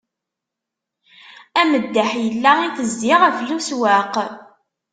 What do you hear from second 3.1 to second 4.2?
ɣef leswaq.